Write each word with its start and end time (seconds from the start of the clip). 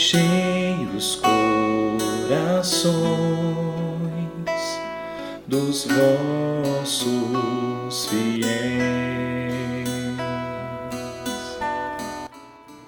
enchei 0.00 0.88
os 0.96 1.16
corações 1.16 2.96
dos 5.46 5.86
vossos 6.64 8.06
fiéis. 8.06 9.90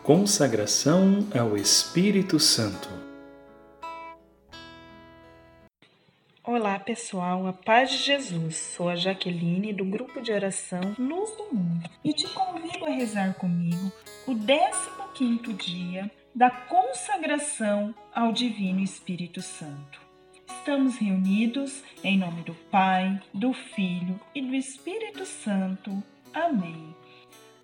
Consagração 0.02 1.29
ao 1.38 1.55
Espírito 1.55 2.41
Santo. 2.41 2.88
Olá 6.42 6.79
pessoal, 6.79 7.47
a 7.47 7.52
paz 7.52 7.91
de 7.91 7.98
Jesus. 7.98 8.56
Sou 8.56 8.88
a 8.88 8.97
Jaqueline 8.97 9.74
do 9.74 9.84
grupo 9.84 10.23
de 10.23 10.33
oração 10.33 10.80
Luz 10.98 11.30
do 11.37 11.55
Mundo 11.55 11.91
e 12.02 12.15
te 12.15 12.27
convido 12.29 12.87
a 12.87 12.91
rezar 12.91 13.34
comigo 13.34 13.92
o 14.27 14.34
15 14.34 15.52
dia 15.52 16.10
da 16.34 16.50
consagração 16.50 17.95
ao 18.14 18.32
Divino 18.32 18.80
Espírito 18.80 19.42
Santo. 19.42 20.00
Estamos 20.48 20.96
reunidos 20.96 21.82
em 22.02 22.16
nome 22.16 22.42
do 22.42 22.55
Pai, 22.55 23.20
do 23.34 23.52
Filho 23.52 24.18
e 24.34 24.41
do 24.41 24.55
Espírito 24.55 25.27
Santo. 25.27 26.02
Amém. 26.32 26.95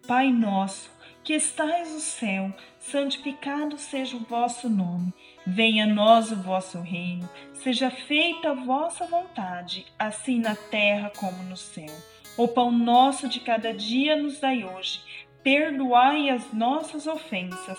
Pai 0.07 0.31
nosso, 0.31 0.91
que 1.25 1.35
estais 1.35 1.93
no 1.93 2.01
céu, 2.01 2.53
santificado 2.79 3.79
seja 3.79 4.17
o 4.17 4.25
vosso 4.25 4.69
nome. 4.69 5.15
Venha 5.47 5.85
a 5.85 5.87
nós 5.87 6.31
o 6.31 6.37
vosso 6.37 6.81
reino. 6.81 7.29
Seja 7.55 7.91
feita 7.91 8.51
a 8.51 8.55
vossa 8.55 9.07
vontade, 9.07 9.87
assim 9.99 10.41
na 10.41 10.55
terra 10.55 11.11
como 11.17 11.43
no 11.45 11.57
céu. 11.57 11.95
O 12.37 12.47
pão 12.47 12.71
nosso 12.71 13.29
de 13.29 13.41
cada 13.41 13.73
dia 13.73 14.15
nos 14.17 14.41
dai 14.41 14.65
hoje. 14.65 15.01
Perdoai 15.43 16.29
as 16.31 16.53
nossas 16.53 17.07
ofensas, 17.07 17.79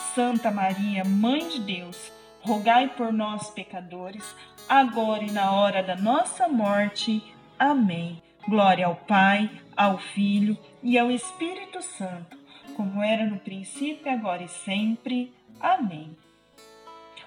Santa 0.00 0.50
Maria, 0.50 1.04
Mãe 1.04 1.48
de 1.48 1.60
Deus, 1.60 2.10
rogai 2.40 2.88
por 2.88 3.12
nós, 3.12 3.50
pecadores, 3.50 4.34
agora 4.68 5.22
e 5.22 5.30
na 5.30 5.52
hora 5.52 5.82
da 5.82 5.94
nossa 5.94 6.48
morte. 6.48 7.22
Amém. 7.58 8.22
Glória 8.48 8.86
ao 8.86 8.96
Pai, 8.96 9.50
ao 9.76 9.98
Filho 9.98 10.58
e 10.82 10.98
ao 10.98 11.10
Espírito 11.10 11.82
Santo, 11.82 12.36
como 12.74 13.02
era 13.02 13.26
no 13.26 13.38
princípio, 13.38 14.10
agora 14.10 14.42
e 14.42 14.48
sempre. 14.48 15.32
Amém. 15.60 16.16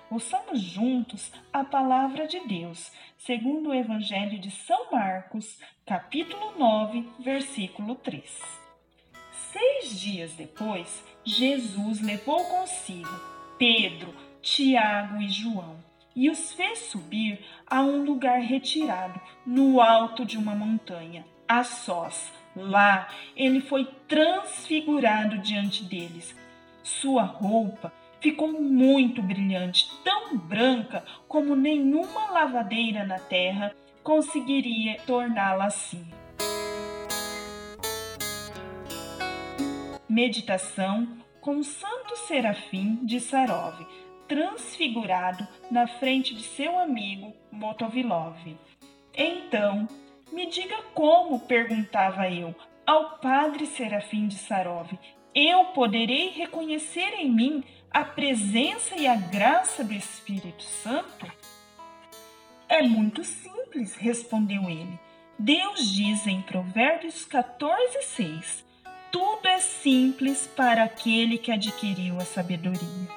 Ouçamos 0.09 0.59
juntos 0.59 1.31
a 1.51 1.63
palavra 1.63 2.27
de 2.27 2.39
Deus, 2.41 2.91
segundo 3.17 3.69
o 3.69 3.73
Evangelho 3.73 4.37
de 4.39 4.51
São 4.51 4.91
Marcos, 4.91 5.59
capítulo 5.85 6.53
9, 6.57 7.07
versículo 7.19 7.95
3. 7.95 8.23
Seis 9.31 9.99
dias 9.99 10.33
depois, 10.33 11.03
Jesus 11.25 12.01
levou 12.01 12.43
consigo 12.45 13.09
Pedro, 13.57 14.13
Tiago 14.41 15.21
e 15.21 15.29
João 15.29 15.77
e 16.15 16.29
os 16.29 16.51
fez 16.53 16.79
subir 16.79 17.39
a 17.65 17.81
um 17.81 18.03
lugar 18.03 18.39
retirado, 18.39 19.19
no 19.45 19.81
alto 19.81 20.25
de 20.25 20.37
uma 20.37 20.53
montanha, 20.53 21.25
a 21.47 21.63
sós. 21.63 22.31
Lá 22.55 23.07
ele 23.35 23.61
foi 23.61 23.87
transfigurado 24.07 25.39
diante 25.39 25.83
deles. 25.83 26.35
Sua 26.83 27.23
roupa 27.23 27.91
ficou 28.19 28.61
muito 28.61 29.21
brilhante, 29.21 29.89
tão 30.03 30.37
branca 30.37 31.03
como 31.27 31.55
nenhuma 31.55 32.31
lavadeira 32.31 33.05
na 33.05 33.17
terra 33.17 33.73
conseguiria 34.03 34.99
torná-la 35.07 35.65
assim. 35.65 36.05
Meditação 40.13 41.07
com 41.41 41.63
Santo 41.63 42.15
Serafim 42.27 43.03
de 43.03 43.19
Sarov, 43.19 43.83
transfigurado 44.27 45.47
na 45.71 45.87
frente 45.87 46.35
de 46.35 46.43
seu 46.43 46.77
amigo 46.77 47.33
Motovilov. 47.51 48.37
Então, 49.11 49.87
me 50.31 50.45
diga 50.45 50.77
como, 50.93 51.39
perguntava 51.39 52.29
eu 52.29 52.53
ao 52.85 53.17
padre 53.17 53.65
Serafim 53.65 54.27
de 54.27 54.35
Sarov, 54.35 54.91
eu 55.33 55.65
poderei 55.73 56.29
reconhecer 56.29 57.15
em 57.15 57.31
mim 57.31 57.63
a 57.89 58.05
presença 58.05 58.95
e 58.95 59.07
a 59.07 59.15
graça 59.15 59.83
do 59.83 59.93
Espírito 59.93 60.61
Santo? 60.61 61.25
É 62.69 62.83
muito 62.83 63.23
simples, 63.23 63.95
respondeu 63.95 64.69
ele. 64.69 64.99
Deus 65.39 65.91
diz 65.91 66.27
em 66.27 66.39
Provérbios 66.43 67.25
14, 67.25 68.03
6: 68.03 68.72
tudo 69.13 69.47
é 69.47 69.59
simples 69.59 70.49
para 70.55 70.83
aquele 70.83 71.37
que 71.37 71.51
adquiriu 71.51 72.17
a 72.17 72.25
sabedoria. 72.25 73.07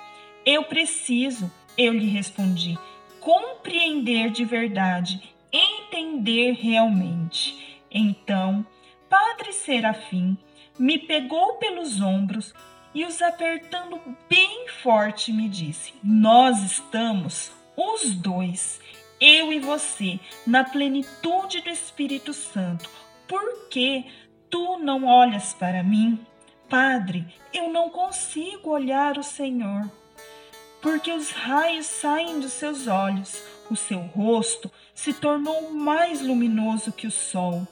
Eu 0.45 0.65
preciso, 0.65 1.51
eu 1.77 1.91
lhe 1.91 2.07
respondi, 2.07 2.79
compreender 3.19 4.31
de 4.31 4.45
verdade, 4.45 5.35
entender 5.51 6.53
realmente. 6.53 7.81
Então, 7.91 8.65
Padre 9.09 9.55
Serafim 9.55 10.37
me 10.79 10.99
pegou 10.99 11.55
pelos 11.55 11.99
ombros 12.03 12.53
e 12.95 13.07
os 13.07 13.23
apertando 13.23 13.99
bem 14.29 14.69
forte 14.83 15.33
me 15.33 15.49
disse: 15.49 15.95
Nós 16.05 16.63
estamos, 16.63 17.51
os 17.75 18.15
dois, 18.15 18.83
eu 19.19 19.51
e 19.51 19.59
você, 19.59 20.21
na 20.47 20.63
plenitude 20.63 21.63
do 21.63 21.71
Espírito 21.71 22.35
Santo. 22.35 22.91
Por 23.27 23.69
quê? 23.71 24.05
Tu 24.49 24.79
não 24.79 25.05
olhas 25.05 25.53
para 25.55 25.83
mim? 25.83 26.25
Padre, 26.69 27.27
eu 27.53 27.73
não 27.73 27.91
consigo 27.91 28.71
olhar 28.71 29.19
o 29.19 29.23
Senhor, 29.23 29.91
porque 30.81 31.13
os 31.13 31.31
raios 31.31 31.87
saem 31.87 32.41
dos 32.41 32.53
seus 32.53 32.87
olhos, 32.87 33.43
o 33.71 33.77
seu 33.77 34.01
rosto 34.01 34.71
se 34.95 35.13
tornou 35.13 35.73
mais 35.73 36.21
luminoso 36.21 36.93
que 36.93 37.07
o 37.07 37.11
sol. 37.11 37.67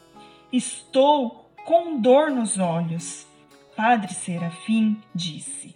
Estou 0.52 1.50
com 1.64 2.00
dor 2.00 2.30
nos 2.30 2.58
olhos. 2.58 3.26
Padre 3.76 4.12
Serafim 4.12 5.00
disse: 5.14 5.74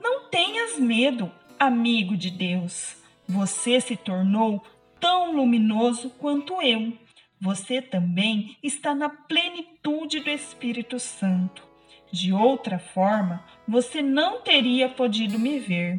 Não 0.00 0.28
tenhas 0.28 0.78
medo, 0.78 1.30
amigo 1.58 2.16
de 2.16 2.30
Deus. 2.30 2.96
Você 3.28 3.80
se 3.80 3.96
tornou 3.96 4.62
tão 4.98 5.32
luminoso 5.36 6.10
quanto 6.10 6.60
eu 6.60 6.92
você 7.40 7.80
também 7.80 8.56
está 8.62 8.94
na 8.94 9.08
plenitude 9.08 10.20
do 10.20 10.28
Espírito 10.28 10.98
Santo. 10.98 11.66
De 12.12 12.32
outra 12.32 12.78
forma, 12.78 13.42
você 13.66 14.02
não 14.02 14.42
teria 14.42 14.88
podido 14.88 15.38
me 15.38 15.58
ver. 15.58 15.98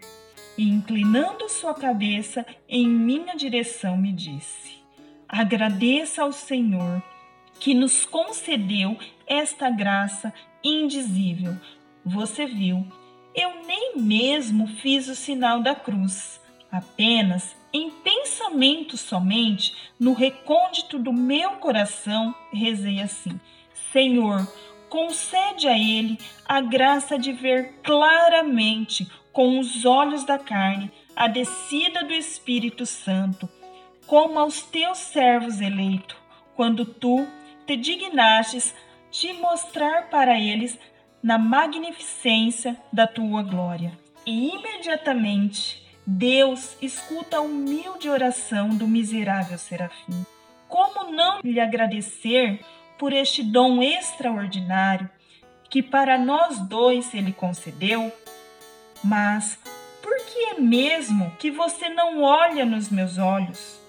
E 0.57 0.69
inclinando 0.69 1.49
sua 1.49 1.73
cabeça 1.73 2.45
em 2.67 2.87
minha 2.87 3.35
direção, 3.35 3.97
me 3.97 4.11
disse: 4.11 4.83
Agradeça 5.27 6.21
ao 6.21 6.31
Senhor 6.31 7.01
que 7.59 7.73
nos 7.73 8.05
concedeu 8.05 8.97
esta 9.25 9.69
graça 9.69 10.33
indizível. 10.63 11.55
Você 12.05 12.45
viu, 12.45 12.85
eu 13.33 13.65
nem 13.65 13.93
mesmo 13.97 14.67
fiz 14.67 15.07
o 15.07 15.15
sinal 15.15 15.61
da 15.61 15.73
cruz, 15.73 16.41
apenas 16.71 17.55
em 17.73 17.89
pensamento 17.89 18.97
somente, 18.97 19.73
no 19.99 20.13
recôndito 20.13 20.99
do 20.99 21.13
meu 21.13 21.51
coração, 21.51 22.35
rezei 22.51 23.01
assim: 23.01 23.39
Senhor, 23.91 24.45
concede 24.89 25.67
a 25.67 25.77
ele 25.77 26.17
a 26.45 26.59
graça 26.59 27.17
de 27.17 27.31
ver 27.31 27.75
claramente 27.81 29.09
com 29.31 29.59
os 29.59 29.85
olhos 29.85 30.25
da 30.25 30.37
carne 30.37 30.91
a 31.15 31.27
descida 31.27 32.03
do 32.03 32.13
Espírito 32.13 32.85
Santo, 32.85 33.47
como 34.05 34.39
aos 34.39 34.61
teus 34.61 34.97
servos 34.97 35.61
eleitos, 35.61 36.17
quando 36.55 36.85
tu 36.85 37.25
te 37.65 37.77
dignastes 37.77 38.73
te 39.09 39.33
mostrar 39.33 40.09
para 40.09 40.39
eles 40.39 40.77
na 41.21 41.37
magnificência 41.37 42.77
da 42.91 43.05
tua 43.05 43.43
glória. 43.43 43.97
E 44.25 44.49
imediatamente 44.49 45.80
Deus 46.05 46.75
escuta 46.81 47.37
a 47.37 47.41
humilde 47.41 48.09
oração 48.09 48.69
do 48.69 48.87
miserável 48.87 49.57
serafim. 49.57 50.25
Como 50.67 51.11
não 51.11 51.39
lhe 51.43 51.59
agradecer 51.59 52.59
por 52.97 53.13
este 53.13 53.43
dom 53.43 53.81
extraordinário 53.81 55.09
que 55.69 55.81
para 55.81 56.17
nós 56.17 56.59
dois 56.67 57.13
ele 57.13 57.31
concedeu? 57.31 58.11
Mas 59.03 59.57
por 60.01 60.15
que 60.25 60.45
é 60.45 60.59
mesmo 60.59 61.31
que 61.39 61.49
você 61.49 61.89
não 61.89 62.21
olha 62.23 62.65
nos 62.65 62.89
meus 62.89 63.17
olhos? 63.17 63.79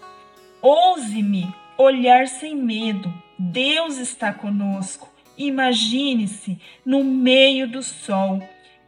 Ouse-me 0.61 1.53
olhar 1.77 2.29
sem 2.29 2.55
medo. 2.55 3.13
Deus 3.39 3.99
está 3.99 4.33
conosco. 4.33 5.09
Imagine-se 5.37 6.61
no 6.85 7.03
meio 7.03 7.67
do 7.67 7.83
sol, 7.83 8.41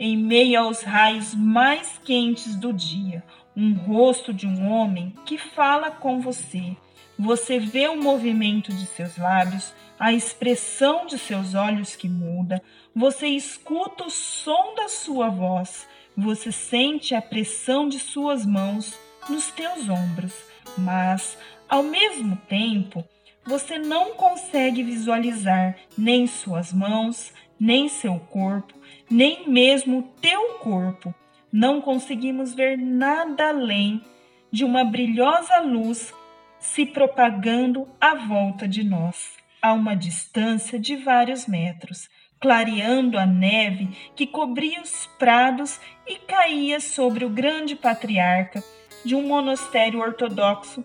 em 0.05 0.19
meio 0.19 0.61
aos 0.61 0.83
raios 0.83 1.35
mais 1.35 1.99
quentes 2.05 2.55
do 2.57 2.75
dia, 2.75 3.25
um 3.57 3.73
rosto 3.73 4.35
de 4.35 4.47
um 4.47 4.71
homem 4.71 5.15
que 5.25 5.39
fala 5.39 5.91
com 5.91 6.21
você. 6.21 6.77
Você 7.19 7.59
vê 7.59 7.89
o 7.89 7.97
movimento 7.97 8.71
de 8.71 8.85
seus 8.85 9.17
lábios, 9.17 9.73
a 9.99 10.13
expressão 10.13 11.07
de 11.07 11.17
seus 11.17 11.55
olhos 11.55 11.97
que 11.97 12.07
muda, 12.07 12.63
você 12.95 13.29
escuta 13.29 14.05
o 14.05 14.11
som 14.11 14.75
da 14.75 14.91
sua 14.91 15.31
voz, 15.31 15.89
você 16.15 16.53
sente 16.53 17.15
a 17.15 17.23
pressão 17.23 17.89
de 17.89 17.99
suas 17.99 18.45
mãos 18.45 18.93
nos 19.27 19.51
teus 19.53 19.89
ombros, 19.89 20.35
mas, 20.77 21.39
ao 21.67 21.83
mesmo 21.83 22.37
tempo, 22.47 23.03
você 23.47 23.79
não 23.79 24.13
consegue 24.13 24.83
visualizar 24.83 25.77
nem 25.97 26.27
suas 26.27 26.75
mãos, 26.75 27.33
nem 27.59 27.89
seu 27.89 28.19
corpo, 28.19 28.75
nem 29.11 29.49
mesmo 29.49 30.03
teu 30.21 30.55
corpo. 30.59 31.15
Não 31.53 31.81
conseguimos 31.81 32.55
ver 32.55 32.77
nada 32.77 33.49
além 33.49 34.03
de 34.51 34.65
uma 34.65 34.85
brilhosa 34.85 35.61
luz 35.61 36.13
se 36.59 36.87
propagando 36.87 37.87
à 38.01 38.15
volta 38.15 38.67
de 38.67 38.83
nós, 38.83 39.37
a 39.61 39.73
uma 39.73 39.95
distância 39.95 40.79
de 40.79 40.97
vários 40.97 41.47
metros, 41.47 42.09
clareando 42.41 43.19
a 43.19 43.27
neve 43.27 43.89
que 44.17 44.27
cobria 44.27 44.81
os 44.81 45.07
prados 45.19 45.81
e 46.07 46.17
caía 46.17 46.81
sobre 46.81 47.25
o 47.25 47.31
grande 47.31 47.77
patriarca 47.77 48.63
de 49.05 49.15
um 49.15 49.27
monastério 49.27 50.01
ortodoxo 50.01 50.85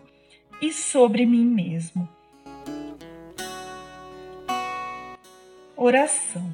e 0.61 0.73
sobre 0.73 1.25
mim 1.25 1.45
mesmo. 1.45 2.18
Oração 5.81 6.51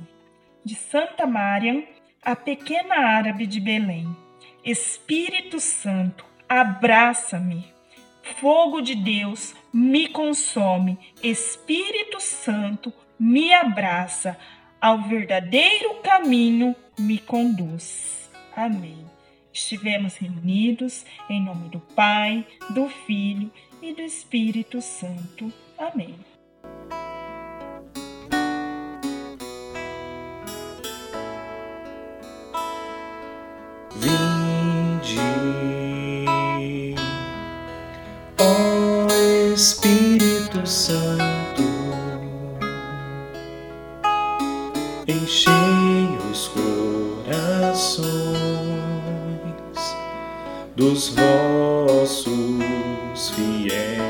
de 0.64 0.76
Santa 0.76 1.26
Mariam, 1.26 1.84
a 2.22 2.36
pequena 2.36 2.94
árabe 2.94 3.48
de 3.48 3.60
Belém. 3.60 4.16
Espírito 4.64 5.60
Santo, 5.60 6.24
abraça-me. 6.48 7.74
Fogo 8.40 8.82
de 8.82 8.94
Deus 8.94 9.56
me 9.74 10.08
consome. 10.10 11.00
Espírito 11.24 12.20
Santo 12.20 12.94
me 13.18 13.52
abraça. 13.52 14.38
Ao 14.80 15.02
verdadeiro 15.02 15.96
caminho 16.04 16.76
me 16.96 17.18
conduz. 17.18 18.30
Amém. 18.56 19.10
Estivemos 19.52 20.18
reunidos 20.18 21.04
em 21.28 21.42
nome 21.42 21.70
do 21.70 21.80
Pai, 21.80 22.46
do 22.70 22.88
Filho 22.90 23.52
e 23.82 23.92
do 23.92 24.04
Espírito 24.04 24.84
Santo. 24.84 25.52
Amém. 25.80 26.16
Corações 47.86 48.06
dos 50.76 51.10
vossos 51.10 52.30
fiéis. 53.36 54.02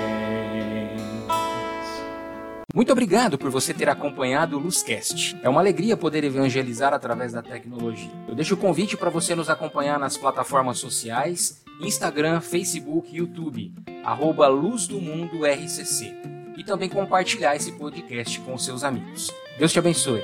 Muito 2.74 2.92
obrigado 2.92 3.38
por 3.38 3.51
você 3.51 3.74
ter 3.74 3.89
acompanhado 3.89 4.57
o 4.57 4.60
Luzcast. 4.60 5.38
É 5.42 5.50
uma 5.50 5.62
alegria 5.62 5.95
poder 5.95 6.24
evangelizar 6.24 6.94
através 6.94 7.33
da 7.33 7.42
tecnologia. 7.42 8.12
Eu 8.27 8.36
deixo 8.36 8.56
o 8.56 8.57
convite 8.57 8.98
para 8.98 9.10
você 9.10 9.36
nos 9.36 9.50
acompanhar 9.50 10.00
nas 10.00 10.18
plataformas 10.18 10.78
sociais, 10.80 11.63
Instagram, 11.81 12.42
Facebook, 12.42 13.16
YouTube, 13.16 13.74
arroba 14.04 14.48
Luz 14.48 14.88
do 14.88 15.00
Mundo 15.00 15.45
RCC. 15.45 16.13
E 16.57 16.63
também 16.63 16.89
compartilhar 16.89 17.56
esse 17.56 17.71
podcast 17.74 18.39
com 18.42 18.57
seus 18.57 18.83
amigos. 18.83 19.30
Deus 19.57 19.71
te 19.71 19.80
abençoe. 19.80 20.24